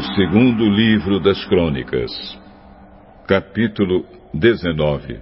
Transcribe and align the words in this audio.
Segundo 0.00 0.64
livro 0.64 1.20
das 1.20 1.44
Crônicas, 1.44 2.10
capítulo 3.28 4.06
19. 4.32 5.20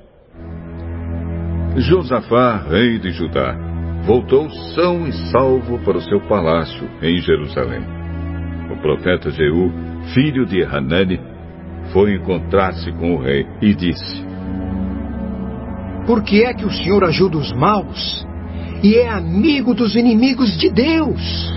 Josafá, 1.79 2.59
rei 2.59 2.97
de 3.01 3.11
Judá, 3.11 3.57
voltou 4.05 4.49
são 4.77 5.05
e 5.09 5.13
salvo 5.33 5.81
para 5.81 5.97
o 5.97 6.01
seu 6.01 6.21
palácio 6.29 6.89
em 7.03 7.19
Jerusalém. 7.19 7.81
O 8.71 8.81
profeta 8.81 9.31
Jeú, 9.31 9.73
filho 10.15 10.47
de 10.47 10.63
Hanani, 10.63 11.19
foi 11.93 12.15
encontrar-se 12.15 12.93
com 12.93 13.17
o 13.17 13.21
rei 13.21 13.49
e 13.61 13.75
disse: 13.75 14.25
Por 16.07 16.23
que 16.23 16.45
é 16.45 16.55
que 16.55 16.65
o 16.65 16.71
Senhor 16.71 17.03
ajuda 17.03 17.37
os 17.37 17.53
maus 17.53 18.25
e 18.81 18.95
é 18.95 19.09
amigo 19.09 19.75
dos 19.75 19.97
inimigos 19.97 20.57
de 20.57 20.71
Deus? 20.71 21.51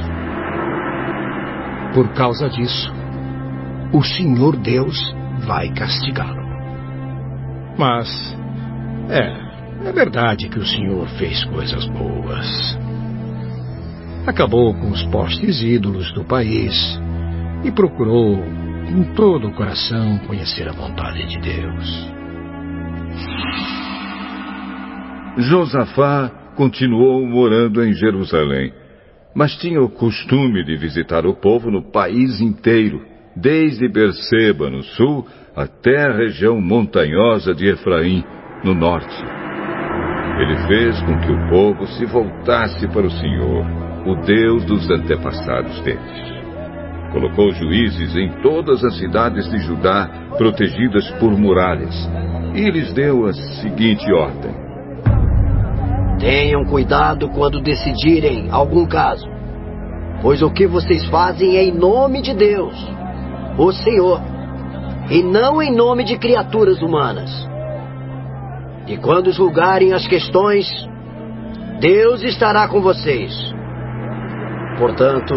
Por 1.93 2.13
causa 2.13 2.49
disso, 2.49 3.00
o 3.93 4.01
Senhor 4.03 4.55
Deus 4.57 4.97
vai 5.45 5.69
castigá-lo. 5.73 6.41
Mas, 7.77 8.07
é, 9.09 9.89
é 9.89 9.91
verdade 9.91 10.47
que 10.47 10.59
o 10.59 10.65
Senhor 10.65 11.07
fez 11.17 11.43
coisas 11.45 11.85
boas. 11.87 12.79
Acabou 14.25 14.73
com 14.75 14.91
os 14.91 15.03
postes 15.07 15.61
ídolos 15.61 16.11
do 16.13 16.23
país 16.23 16.73
e 17.65 17.71
procurou, 17.71 18.37
com 18.87 19.13
todo 19.13 19.47
o 19.47 19.53
coração, 19.53 20.19
conhecer 20.19 20.69
a 20.69 20.73
vontade 20.73 21.25
de 21.27 21.39
Deus. 21.41 22.11
Josafá 25.37 26.29
continuou 26.55 27.25
morando 27.25 27.83
em 27.83 27.93
Jerusalém, 27.93 28.73
mas 29.33 29.55
tinha 29.57 29.81
o 29.81 29.89
costume 29.89 30.63
de 30.63 30.77
visitar 30.77 31.25
o 31.25 31.33
povo 31.33 31.71
no 31.71 31.81
país 31.81 32.39
inteiro 32.39 33.10
desde 33.41 33.87
Berseba, 33.87 34.69
no 34.69 34.83
sul, 34.83 35.25
até 35.55 36.05
a 36.05 36.15
região 36.15 36.61
montanhosa 36.61 37.53
de 37.53 37.67
Efraim, 37.67 38.23
no 38.63 38.73
norte. 38.73 39.23
Ele 40.39 40.55
fez 40.67 41.01
com 41.01 41.19
que 41.19 41.31
o 41.31 41.49
povo 41.49 41.87
se 41.87 42.05
voltasse 42.05 42.87
para 42.87 43.05
o 43.05 43.11
Senhor, 43.11 43.65
o 44.05 44.15
Deus 44.25 44.63
dos 44.65 44.89
antepassados 44.89 45.81
deles. 45.81 46.31
Colocou 47.11 47.51
juízes 47.51 48.15
em 48.15 48.31
todas 48.41 48.83
as 48.83 48.97
cidades 48.97 49.49
de 49.49 49.57
Judá, 49.59 50.09
protegidas 50.37 51.09
por 51.19 51.31
muralhas, 51.31 52.09
e 52.55 52.69
lhes 52.69 52.93
deu 52.93 53.25
a 53.25 53.33
seguinte 53.33 54.09
ordem: 54.13 54.55
Tenham 56.19 56.63
cuidado 56.63 57.27
quando 57.29 57.61
decidirem 57.61 58.49
algum 58.49 58.85
caso, 58.85 59.27
pois 60.21 60.41
o 60.41 60.49
que 60.49 60.65
vocês 60.65 61.05
fazem 61.07 61.57
é 61.57 61.63
em 61.65 61.73
nome 61.73 62.21
de 62.21 62.33
Deus 62.33 63.00
o 63.57 63.71
Senhor, 63.71 64.21
e 65.09 65.21
não 65.21 65.61
em 65.61 65.75
nome 65.75 66.03
de 66.03 66.17
criaturas 66.17 66.81
humanas. 66.81 67.29
E 68.87 68.97
quando 68.97 69.31
julgarem 69.31 69.93
as 69.93 70.07
questões, 70.07 70.67
Deus 71.79 72.23
estará 72.23 72.67
com 72.67 72.81
vocês. 72.81 73.33
Portanto, 74.77 75.35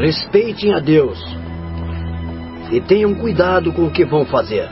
respeitem 0.00 0.72
a 0.72 0.78
Deus 0.78 1.18
e 2.70 2.80
tenham 2.80 3.14
cuidado 3.14 3.72
com 3.72 3.86
o 3.86 3.90
que 3.90 4.04
vão 4.04 4.24
fazer. 4.24 4.68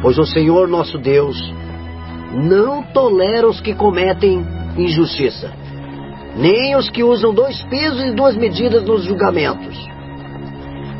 Pois 0.00 0.18
o 0.18 0.26
Senhor 0.26 0.68
nosso 0.68 0.98
Deus 0.98 1.36
não 2.34 2.82
tolera 2.82 3.48
os 3.48 3.60
que 3.60 3.74
cometem 3.74 4.44
injustiça, 4.76 5.50
nem 6.36 6.76
os 6.76 6.88
que 6.90 7.02
usam 7.02 7.32
dois 7.32 7.62
pesos 7.64 8.02
e 8.04 8.12
duas 8.12 8.36
medidas 8.36 8.84
nos 8.84 9.04
julgamentos 9.04 9.91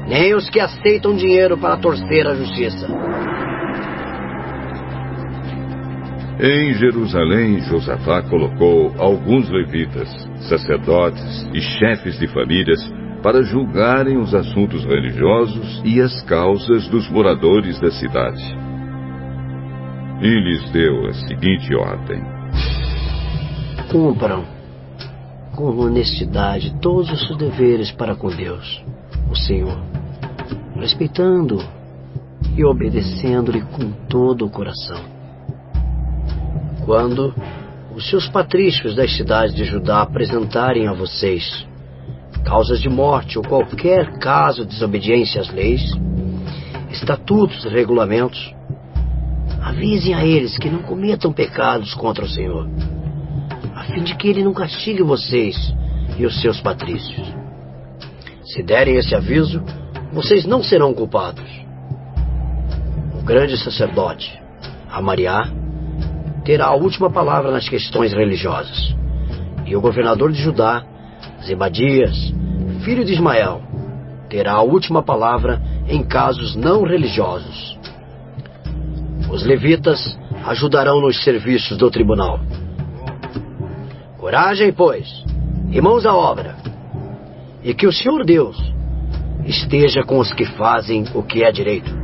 nem 0.07 0.35
os 0.35 0.49
que 0.51 0.61
aceitam 0.61 1.15
dinheiro 1.15 1.57
para 1.57 1.77
torcer 1.77 2.27
a 2.27 2.35
justiça. 2.35 2.89
Em 6.41 6.75
Jerusalém, 6.75 7.61
Josafá 7.61 8.23
colocou 8.23 8.93
alguns 8.99 9.49
levitas, 9.49 10.09
sacerdotes 10.49 11.49
e 11.55 11.61
chefes 11.61 12.19
de 12.19 12.27
famílias 12.27 12.81
para 13.23 13.45
julgarem 13.45 14.19
os 14.19 14.35
assuntos 14.35 14.85
religiosos 14.85 15.81
e 15.85 16.01
as 16.01 16.23
causas 16.25 16.89
dos 16.89 17.09
moradores 17.09 17.81
da 17.81 17.91
cidade. 17.93 18.43
E 20.21 20.29
lhes 20.29 20.71
deu 20.73 21.07
a 21.07 21.13
seguinte 21.13 21.73
ordem: 21.75 22.21
Cumpram 23.91 24.45
com 25.55 25.65
honestidade 25.79 26.75
todos 26.81 27.11
os 27.13 27.27
seus 27.27 27.39
deveres 27.39 27.93
para 27.93 28.17
com 28.17 28.29
Deus 28.29 28.83
o 29.31 29.37
Senhor, 29.37 29.79
respeitando 30.83 31.63
e 32.57 32.65
obedecendo-lhe 32.65 33.63
com 33.63 33.93
todo 34.09 34.45
o 34.45 34.51
coração. 34.51 35.01
Quando 36.85 37.33
os 37.95 38.11
seus 38.11 38.29
patrícios 38.29 38.97
das 38.97 39.17
cidades 39.17 39.55
de 39.55 39.65
Judá 39.65 40.03
apresentarem 40.03 40.89
a 40.89 40.93
vocês 40.93 41.65
causas 42.45 42.81
de 42.81 42.89
morte 42.89 43.39
ou 43.39 43.45
qualquer 43.45 44.19
caso 44.19 44.63
de 44.65 44.73
desobediência 44.73 45.41
às 45.41 45.49
leis, 45.51 45.83
estatutos 46.91 47.65
e 47.65 47.69
regulamentos, 47.69 48.53
avisem 49.63 50.15
a 50.15 50.27
eles 50.27 50.59
que 50.59 50.69
não 50.69 50.83
cometam 50.83 51.33
pecados 51.33 51.95
contra 51.95 52.25
o 52.25 52.29
Senhor, 52.29 52.69
a 53.77 53.85
fim 53.85 54.03
de 54.03 54.17
que 54.17 54.27
ele 54.27 54.43
não 54.43 54.53
castigue 54.53 55.05
vocês 55.05 55.73
e 56.19 56.27
os 56.27 56.41
seus 56.41 56.61
patrícios. 56.61 57.33
Se 58.45 58.65
derem 58.65 58.97
esse 58.97 59.15
aviso, 59.15 59.63
vocês 60.13 60.45
não 60.45 60.63
serão 60.63 60.93
culpados. 60.93 61.51
O 63.19 63.25
grande 63.25 63.57
sacerdote, 63.57 64.41
Amariá, 64.91 65.45
terá 66.45 66.67
a 66.67 66.75
última 66.75 67.11
palavra 67.11 67.51
nas 67.51 67.69
questões 67.69 68.13
religiosas. 68.13 68.95
E 69.65 69.75
o 69.75 69.81
governador 69.81 70.31
de 70.33 70.43
Judá, 70.43 70.85
Zebadias, 71.45 72.33
filho 72.85 73.05
de 73.05 73.13
Ismael, 73.13 73.63
terá 74.29 74.53
a 74.53 74.63
última 74.63 75.03
palavra 75.03 75.61
em 75.89 76.03
casos 76.03 76.55
não 76.57 76.83
religiosos. 76.83 77.79
Os 79.31 79.43
levitas 79.45 80.19
ajudarão 80.47 81.01
nos 81.01 81.23
serviços 81.25 81.79
do 81.79 81.91
tribunal. 81.91 82.39
Coragem, 84.19 84.73
pois, 84.73 85.09
e 85.71 85.81
mãos 85.81 86.05
à 86.05 86.15
obra 86.15 86.57
e 87.63 87.73
que 87.73 87.87
o 87.87 87.93
Senhor 87.93 88.25
Deus 88.25 88.57
esteja 89.47 90.03
com 90.03 90.19
os 90.19 90.33
que 90.33 90.45
fazem 90.45 91.05
o 91.15 91.23
que 91.23 91.43
é 91.43 91.51
direito. 91.53 92.02